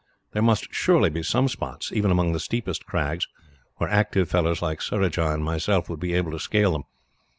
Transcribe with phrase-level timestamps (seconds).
[0.31, 3.27] There must surely be some spots, even among the steepest crags,
[3.75, 6.85] where active fellows like Surajah and myself would be able to scale them.